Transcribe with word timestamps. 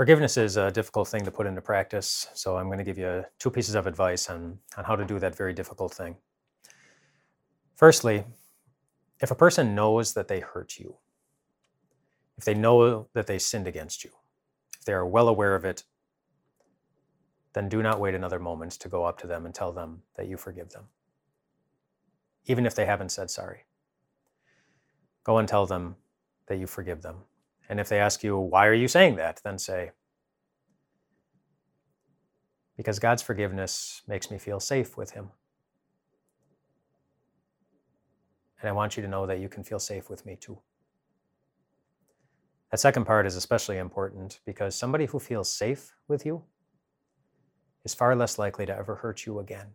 Forgiveness 0.00 0.38
is 0.38 0.56
a 0.56 0.70
difficult 0.70 1.08
thing 1.08 1.26
to 1.26 1.30
put 1.30 1.46
into 1.46 1.60
practice, 1.60 2.26
so 2.32 2.56
I'm 2.56 2.68
going 2.68 2.78
to 2.78 2.84
give 2.84 2.96
you 2.96 3.22
two 3.38 3.50
pieces 3.50 3.74
of 3.74 3.86
advice 3.86 4.30
on, 4.30 4.58
on 4.78 4.84
how 4.84 4.96
to 4.96 5.04
do 5.04 5.18
that 5.18 5.36
very 5.36 5.52
difficult 5.52 5.92
thing. 5.92 6.16
Firstly, 7.76 8.24
if 9.20 9.30
a 9.30 9.34
person 9.34 9.74
knows 9.74 10.14
that 10.14 10.26
they 10.26 10.40
hurt 10.40 10.78
you, 10.78 10.96
if 12.38 12.46
they 12.46 12.54
know 12.54 13.08
that 13.12 13.26
they 13.26 13.38
sinned 13.38 13.66
against 13.66 14.02
you, 14.02 14.10
if 14.78 14.86
they 14.86 14.94
are 14.94 15.04
well 15.04 15.28
aware 15.28 15.54
of 15.54 15.66
it, 15.66 15.84
then 17.52 17.68
do 17.68 17.82
not 17.82 18.00
wait 18.00 18.14
another 18.14 18.38
moment 18.38 18.72
to 18.72 18.88
go 18.88 19.04
up 19.04 19.18
to 19.18 19.26
them 19.26 19.44
and 19.44 19.54
tell 19.54 19.70
them 19.70 20.00
that 20.16 20.28
you 20.28 20.38
forgive 20.38 20.70
them, 20.70 20.84
even 22.46 22.64
if 22.64 22.74
they 22.74 22.86
haven't 22.86 23.12
said 23.12 23.28
sorry. 23.28 23.66
Go 25.24 25.36
and 25.36 25.46
tell 25.46 25.66
them 25.66 25.96
that 26.46 26.56
you 26.56 26.66
forgive 26.66 27.02
them 27.02 27.16
and 27.70 27.78
if 27.78 27.88
they 27.88 28.00
ask 28.00 28.24
you, 28.24 28.36
why 28.36 28.66
are 28.66 28.74
you 28.74 28.88
saying 28.88 29.14
that? 29.16 29.40
Then 29.44 29.56
say, 29.56 29.92
because 32.76 32.98
God's 32.98 33.22
forgiveness 33.22 34.02
makes 34.08 34.28
me 34.28 34.38
feel 34.38 34.58
safe 34.58 34.96
with 34.96 35.12
Him. 35.12 35.30
And 38.60 38.68
I 38.68 38.72
want 38.72 38.96
you 38.96 39.04
to 39.04 39.08
know 39.08 39.24
that 39.24 39.38
you 39.38 39.48
can 39.48 39.62
feel 39.62 39.78
safe 39.78 40.10
with 40.10 40.26
me 40.26 40.34
too. 40.34 40.58
That 42.72 42.80
second 42.80 43.04
part 43.04 43.24
is 43.24 43.36
especially 43.36 43.78
important 43.78 44.40
because 44.44 44.74
somebody 44.74 45.06
who 45.06 45.20
feels 45.20 45.48
safe 45.48 45.94
with 46.08 46.26
you 46.26 46.42
is 47.84 47.94
far 47.94 48.16
less 48.16 48.36
likely 48.36 48.66
to 48.66 48.76
ever 48.76 48.96
hurt 48.96 49.26
you 49.26 49.38
again. 49.38 49.68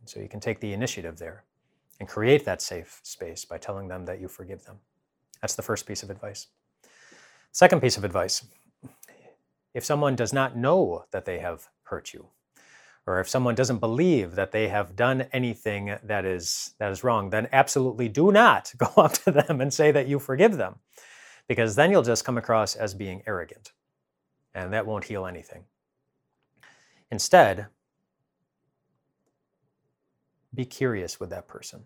And 0.00 0.08
so 0.10 0.20
you 0.20 0.28
can 0.28 0.40
take 0.40 0.60
the 0.60 0.74
initiative 0.74 1.16
there 1.16 1.44
and 1.98 2.06
create 2.06 2.44
that 2.44 2.60
safe 2.60 3.00
space 3.04 3.46
by 3.46 3.56
telling 3.56 3.88
them 3.88 4.04
that 4.04 4.20
you 4.20 4.28
forgive 4.28 4.64
them. 4.64 4.80
That's 5.40 5.54
the 5.54 5.62
first 5.62 5.86
piece 5.86 6.02
of 6.02 6.10
advice. 6.10 6.48
Second 7.54 7.80
piece 7.80 7.96
of 7.96 8.02
advice 8.02 8.44
if 9.74 9.84
someone 9.84 10.16
does 10.16 10.32
not 10.32 10.56
know 10.56 11.04
that 11.12 11.24
they 11.24 11.38
have 11.38 11.68
hurt 11.84 12.12
you, 12.12 12.26
or 13.06 13.20
if 13.20 13.28
someone 13.28 13.54
doesn't 13.54 13.78
believe 13.78 14.34
that 14.34 14.50
they 14.50 14.66
have 14.66 14.96
done 14.96 15.28
anything 15.32 15.96
that 16.02 16.24
is 16.24 16.74
that 16.80 16.90
is 16.90 17.04
wrong, 17.04 17.30
then 17.30 17.48
absolutely 17.52 18.08
do 18.08 18.32
not 18.32 18.72
go 18.76 18.88
up 18.96 19.12
to 19.12 19.30
them 19.30 19.60
and 19.60 19.72
say 19.72 19.92
that 19.92 20.08
you 20.08 20.18
forgive 20.18 20.56
them, 20.56 20.80
because 21.46 21.76
then 21.76 21.92
you'll 21.92 22.02
just 22.02 22.24
come 22.24 22.36
across 22.36 22.74
as 22.74 22.92
being 22.92 23.22
arrogant, 23.24 23.70
and 24.52 24.72
that 24.72 24.84
won't 24.84 25.04
heal 25.04 25.24
anything. 25.24 25.64
Instead, 27.12 27.66
be 30.52 30.64
curious 30.64 31.20
with 31.20 31.30
that 31.30 31.46
person. 31.46 31.84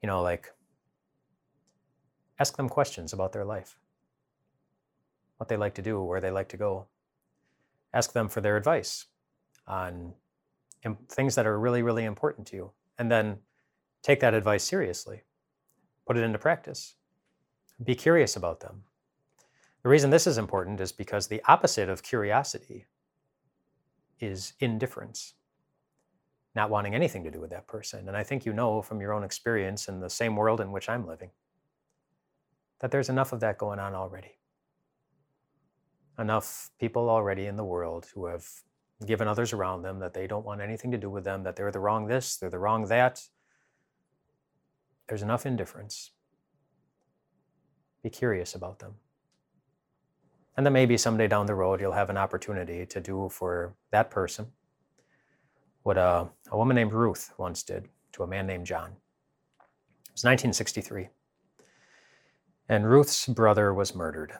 You 0.00 0.06
know, 0.06 0.22
like 0.22 0.52
ask 2.40 2.56
them 2.56 2.68
questions 2.68 3.12
about 3.12 3.32
their 3.32 3.44
life 3.44 3.78
what 5.36 5.48
they 5.48 5.56
like 5.56 5.74
to 5.74 5.82
do, 5.82 6.02
where 6.02 6.20
they 6.20 6.30
like 6.30 6.48
to 6.50 6.58
go. 6.58 6.86
Ask 7.94 8.12
them 8.12 8.28
for 8.28 8.42
their 8.42 8.58
advice 8.58 9.06
on 9.66 10.12
things 11.08 11.34
that 11.34 11.46
are 11.46 11.58
really, 11.58 11.82
really 11.82 12.04
important 12.04 12.46
to 12.48 12.56
you. 12.56 12.70
And 12.98 13.10
then 13.10 13.38
take 14.02 14.20
that 14.20 14.34
advice 14.34 14.62
seriously, 14.62 15.22
put 16.06 16.18
it 16.18 16.24
into 16.24 16.38
practice. 16.38 16.96
Be 17.82 17.94
curious 17.94 18.36
about 18.36 18.60
them. 18.60 18.82
The 19.82 19.88
reason 19.88 20.10
this 20.10 20.26
is 20.26 20.36
important 20.36 20.78
is 20.78 20.92
because 20.92 21.26
the 21.26 21.42
opposite 21.48 21.88
of 21.88 22.02
curiosity 22.02 22.84
is 24.18 24.52
indifference, 24.60 25.32
not 26.54 26.68
wanting 26.68 26.94
anything 26.94 27.24
to 27.24 27.30
do 27.30 27.40
with 27.40 27.50
that 27.50 27.66
person. 27.66 28.08
And 28.08 28.16
I 28.16 28.24
think 28.24 28.44
you 28.44 28.52
know 28.52 28.82
from 28.82 29.00
your 29.00 29.14
own 29.14 29.24
experience 29.24 29.88
in 29.88 30.00
the 30.00 30.10
same 30.10 30.36
world 30.36 30.60
in 30.60 30.70
which 30.70 30.90
I'm 30.90 31.06
living 31.06 31.30
that 32.80 32.90
there's 32.90 33.08
enough 33.08 33.32
of 33.32 33.40
that 33.40 33.58
going 33.58 33.78
on 33.78 33.94
already 33.94 34.40
enough 36.20 36.70
people 36.78 37.08
already 37.08 37.46
in 37.46 37.56
the 37.56 37.64
world 37.64 38.06
who 38.14 38.26
have 38.26 38.46
given 39.06 39.26
others 39.26 39.52
around 39.52 39.82
them 39.82 39.98
that 39.98 40.12
they 40.12 40.26
don't 40.26 40.44
want 40.44 40.60
anything 40.60 40.90
to 40.90 40.98
do 40.98 41.08
with 41.08 41.24
them, 41.24 41.42
that 41.42 41.56
they're 41.56 41.72
the 41.72 41.80
wrong 41.80 42.06
this, 42.06 42.36
they're 42.36 42.50
the 42.50 42.58
wrong 42.58 42.86
that. 42.86 43.22
There's 45.08 45.22
enough 45.22 45.46
indifference. 45.46 46.12
Be 48.02 48.10
curious 48.10 48.54
about 48.54 48.78
them. 48.78 48.94
And 50.56 50.66
then 50.66 50.74
maybe 50.74 50.98
someday 50.98 51.26
down 51.26 51.46
the 51.46 51.54
road, 51.54 51.80
you'll 51.80 51.92
have 51.92 52.10
an 52.10 52.18
opportunity 52.18 52.84
to 52.84 53.00
do 53.00 53.28
for 53.30 53.74
that 53.90 54.10
person 54.10 54.48
what 55.82 55.96
a, 55.96 56.28
a 56.50 56.56
woman 56.58 56.74
named 56.74 56.92
Ruth 56.92 57.32
once 57.38 57.62
did 57.62 57.88
to 58.12 58.22
a 58.22 58.26
man 58.26 58.46
named 58.46 58.66
John. 58.66 58.90
It 58.90 60.12
was 60.12 60.24
1963. 60.24 61.08
And 62.70 62.88
Ruth's 62.88 63.26
brother 63.26 63.74
was 63.74 63.96
murdered 63.96 64.34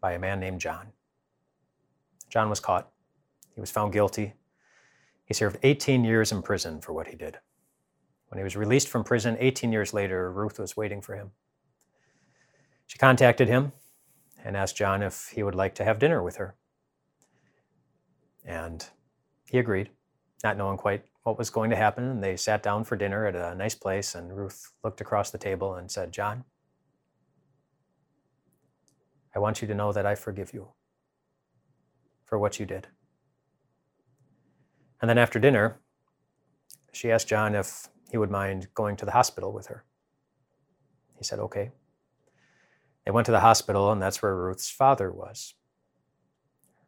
by 0.00 0.12
a 0.12 0.18
man 0.20 0.38
named 0.38 0.60
John. 0.60 0.92
John 2.30 2.48
was 2.48 2.60
caught. 2.60 2.92
He 3.52 3.60
was 3.60 3.72
found 3.72 3.92
guilty. 3.92 4.34
He 5.24 5.34
served 5.34 5.58
18 5.60 6.04
years 6.04 6.30
in 6.30 6.40
prison 6.40 6.80
for 6.80 6.92
what 6.92 7.08
he 7.08 7.16
did. 7.16 7.38
When 8.28 8.38
he 8.38 8.44
was 8.44 8.54
released 8.54 8.86
from 8.86 9.02
prison 9.02 9.36
18 9.40 9.72
years 9.72 9.92
later, 9.92 10.30
Ruth 10.30 10.60
was 10.60 10.76
waiting 10.76 11.02
for 11.02 11.16
him. 11.16 11.32
She 12.86 12.96
contacted 12.96 13.48
him 13.48 13.72
and 14.44 14.56
asked 14.56 14.76
John 14.76 15.02
if 15.02 15.32
he 15.34 15.42
would 15.42 15.56
like 15.56 15.74
to 15.74 15.84
have 15.84 15.98
dinner 15.98 16.22
with 16.22 16.36
her. 16.36 16.54
And 18.44 18.88
he 19.50 19.58
agreed, 19.58 19.90
not 20.44 20.56
knowing 20.56 20.76
quite 20.76 21.06
what 21.24 21.38
was 21.38 21.50
going 21.50 21.70
to 21.70 21.76
happen. 21.76 22.04
And 22.04 22.22
they 22.22 22.36
sat 22.36 22.62
down 22.62 22.84
for 22.84 22.94
dinner 22.94 23.26
at 23.26 23.34
a 23.34 23.56
nice 23.56 23.74
place. 23.74 24.14
And 24.14 24.36
Ruth 24.36 24.70
looked 24.84 25.00
across 25.00 25.32
the 25.32 25.38
table 25.38 25.74
and 25.74 25.90
said, 25.90 26.12
John, 26.12 26.44
I 29.34 29.38
want 29.38 29.60
you 29.60 29.68
to 29.68 29.74
know 29.74 29.92
that 29.92 30.06
I 30.06 30.14
forgive 30.14 30.54
you 30.54 30.68
for 32.24 32.38
what 32.38 32.60
you 32.60 32.66
did. 32.66 32.88
And 35.00 35.08
then 35.08 35.18
after 35.18 35.38
dinner, 35.38 35.80
she 36.92 37.10
asked 37.10 37.28
John 37.28 37.54
if 37.54 37.88
he 38.10 38.16
would 38.16 38.30
mind 38.30 38.68
going 38.74 38.96
to 38.96 39.04
the 39.04 39.12
hospital 39.12 39.52
with 39.52 39.66
her. 39.66 39.84
He 41.18 41.24
said, 41.24 41.38
okay. 41.40 41.72
They 43.04 43.10
went 43.10 43.26
to 43.26 43.32
the 43.32 43.40
hospital, 43.40 43.90
and 43.92 44.00
that's 44.00 44.22
where 44.22 44.36
Ruth's 44.36 44.70
father 44.70 45.12
was. 45.12 45.54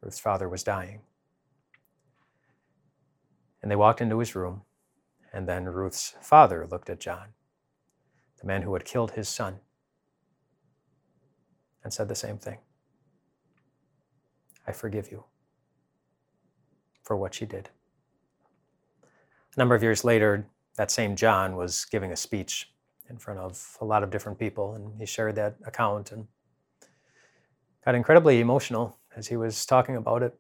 Ruth's 0.01 0.21
father 0.21 0.49
was 0.49 0.63
dying. 0.63 1.01
And 3.61 3.71
they 3.71 3.77
walked 3.77 4.01
into 4.01 4.19
his 4.21 4.35
room, 4.35 4.63
and 5.33 5.49
then 5.49 5.65
Ruth's 5.65 6.15
father 6.23 6.67
looked 6.71 6.89
at 6.89 7.01
John, 7.01 7.35
the 8.41 8.47
man 8.47 8.63
who 8.63 8.73
had 8.73 8.85
killed 8.85 9.13
his 9.13 9.29
son, 9.29 9.61
and 11.87 11.93
said 11.93 12.09
the 12.09 12.17
same 12.17 12.37
thing. 12.37 12.59
I 14.67 14.73
forgive 14.73 15.13
you 15.13 15.23
for 17.05 17.17
what 17.17 17.33
she 17.33 17.47
did. 17.47 17.71
A 19.55 19.61
number 19.61 19.77
of 19.77 19.85
years 19.85 20.03
later, 20.03 20.49
that 20.75 20.91
same 20.91 21.15
John 21.15 21.55
was 21.55 21.85
giving 21.85 22.11
a 22.11 22.17
speech 22.17 22.73
in 23.09 23.19
front 23.19 23.39
of 23.39 23.77
a 23.81 23.85
lot 23.85 24.03
of 24.03 24.11
different 24.11 24.37
people, 24.37 24.75
and 24.75 24.99
he 24.99 25.07
shared 25.07 25.37
that 25.37 25.59
account 25.65 26.11
and 26.11 26.27
got 27.85 27.95
incredibly 27.95 28.41
emotional 28.41 28.99
as 29.15 29.29
he 29.29 29.37
was 29.37 29.65
talking 29.65 29.95
about 29.95 30.25
it. 30.25 30.37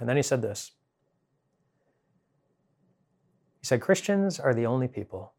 And 0.00 0.08
then 0.08 0.16
he 0.16 0.22
said 0.22 0.42
this 0.42 0.72
He 3.60 3.66
said, 3.66 3.80
Christians 3.80 4.40
are 4.40 4.52
the 4.52 4.66
only 4.66 4.88
people 4.88 5.32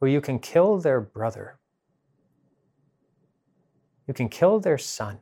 who 0.00 0.08
you 0.08 0.20
can 0.20 0.40
kill 0.40 0.78
their 0.78 1.00
brother, 1.00 1.60
you 4.08 4.14
can 4.14 4.30
kill 4.30 4.58
their 4.58 4.78
son, 4.78 5.18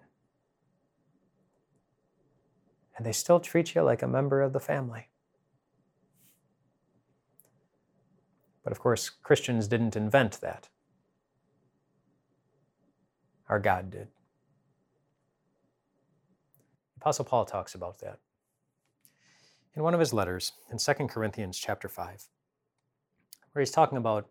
and 2.97 3.05
they 3.05 3.13
still 3.13 3.41
treat 3.41 3.75
you 3.75 3.83
like 3.83 4.01
a 4.01 4.07
member 4.07 4.41
of 4.41 4.53
the 4.53 4.61
family. 4.61 5.09
But 8.63 8.73
of 8.73 8.79
course, 8.79 9.11
Christians 9.11 9.67
didn't 9.67 9.97
invent 9.97 10.41
that. 10.41 10.69
Our 13.49 13.59
God 13.59 13.91
did. 13.91 14.09
Apostle 16.97 17.25
Paul 17.25 17.45
talks 17.45 17.75
about 17.75 17.99
that 18.01 18.21
in 19.75 19.83
one 19.83 19.95
of 19.95 20.01
his 20.01 20.13
letters 20.13 20.53
in 20.71 20.79
2 20.79 20.93
Corinthians 21.09 21.59
chapter 21.59 21.89
5, 21.89 22.25
where 23.53 23.61
he's 23.61 23.71
talking 23.71 23.99
about 23.99 24.29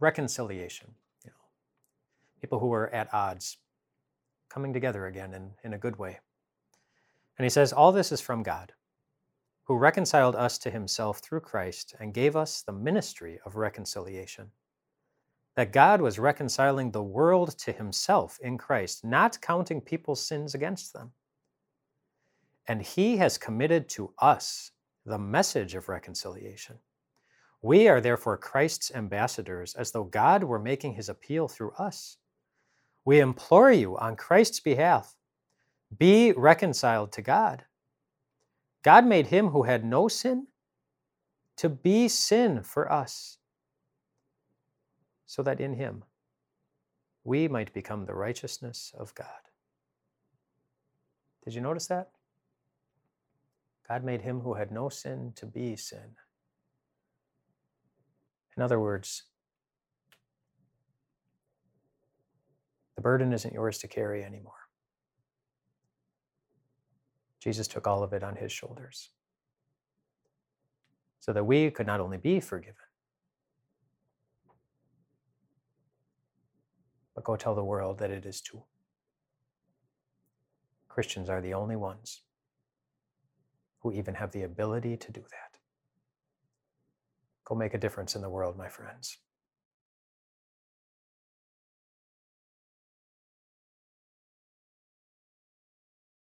reconciliation. 0.00 0.94
You 1.24 1.30
know, 1.30 1.46
people 2.40 2.58
who 2.58 2.66
were 2.66 2.92
at 2.92 3.12
odds 3.12 3.58
coming 4.54 4.72
together 4.72 5.06
again 5.06 5.34
in, 5.34 5.50
in 5.64 5.74
a 5.74 5.78
good 5.78 5.96
way. 5.96 6.20
And 7.36 7.44
he 7.44 7.50
says, 7.50 7.72
All 7.72 7.90
this 7.90 8.12
is 8.12 8.20
from 8.20 8.44
God, 8.44 8.72
who 9.64 9.76
reconciled 9.76 10.36
us 10.36 10.58
to 10.58 10.70
himself 10.70 11.18
through 11.18 11.40
Christ 11.40 11.96
and 11.98 12.14
gave 12.14 12.36
us 12.36 12.62
the 12.62 12.72
ministry 12.72 13.40
of 13.44 13.56
reconciliation. 13.56 14.52
That 15.56 15.72
God 15.72 16.00
was 16.00 16.20
reconciling 16.20 16.92
the 16.92 17.02
world 17.02 17.58
to 17.58 17.72
himself 17.72 18.38
in 18.40 18.56
Christ, 18.56 19.04
not 19.04 19.40
counting 19.40 19.80
people's 19.80 20.24
sins 20.24 20.54
against 20.54 20.92
them. 20.92 21.10
And 22.68 22.80
he 22.80 23.16
has 23.16 23.38
committed 23.38 23.88
to 23.90 24.14
us 24.20 24.70
the 25.04 25.18
message 25.18 25.74
of 25.74 25.88
reconciliation. 25.88 26.78
We 27.60 27.88
are 27.88 28.00
therefore 28.00 28.38
Christ's 28.38 28.92
ambassadors, 28.94 29.74
as 29.74 29.90
though 29.90 30.04
God 30.04 30.44
were 30.44 30.58
making 30.58 30.94
his 30.94 31.08
appeal 31.08 31.48
through 31.48 31.72
us. 31.72 32.18
We 33.04 33.20
implore 33.20 33.70
you 33.70 33.98
on 33.98 34.16
Christ's 34.16 34.60
behalf 34.60 35.16
be 35.98 36.32
reconciled 36.32 37.12
to 37.12 37.22
God. 37.22 37.64
God 38.82 39.06
made 39.06 39.28
him 39.28 39.48
who 39.48 39.62
had 39.62 39.84
no 39.84 40.08
sin 40.08 40.46
to 41.56 41.68
be 41.68 42.08
sin 42.08 42.62
for 42.62 42.90
us, 42.90 43.38
so 45.26 45.42
that 45.42 45.60
in 45.60 45.74
him 45.74 46.04
we 47.22 47.48
might 47.48 47.72
become 47.72 48.04
the 48.04 48.14
righteousness 48.14 48.92
of 48.98 49.14
God. 49.14 49.28
Did 51.44 51.54
you 51.54 51.60
notice 51.60 51.86
that? 51.86 52.10
God 53.88 54.02
made 54.02 54.22
him 54.22 54.40
who 54.40 54.54
had 54.54 54.72
no 54.72 54.88
sin 54.88 55.32
to 55.36 55.46
be 55.46 55.76
sin. 55.76 56.16
In 58.56 58.62
other 58.62 58.80
words, 58.80 59.24
burden 63.04 63.34
isn't 63.34 63.52
yours 63.52 63.76
to 63.76 63.86
carry 63.86 64.24
anymore. 64.24 64.64
Jesus 67.38 67.68
took 67.68 67.86
all 67.86 68.02
of 68.02 68.14
it 68.14 68.24
on 68.24 68.34
his 68.34 68.50
shoulders 68.50 69.10
so 71.20 71.34
that 71.34 71.44
we 71.44 71.70
could 71.70 71.86
not 71.86 72.00
only 72.00 72.16
be 72.16 72.40
forgiven, 72.40 72.88
but 77.14 77.24
go 77.24 77.36
tell 77.36 77.54
the 77.54 77.62
world 77.62 77.98
that 77.98 78.10
it 78.10 78.24
is 78.24 78.40
too. 78.40 78.62
Christians 80.88 81.28
are 81.28 81.42
the 81.42 81.52
only 81.52 81.76
ones 81.76 82.22
who 83.80 83.92
even 83.92 84.14
have 84.14 84.32
the 84.32 84.44
ability 84.44 84.96
to 84.96 85.12
do 85.12 85.20
that. 85.20 85.58
Go 87.44 87.54
make 87.54 87.74
a 87.74 87.78
difference 87.78 88.14
in 88.14 88.22
the 88.22 88.30
world, 88.30 88.56
my 88.56 88.68
friends. 88.68 89.18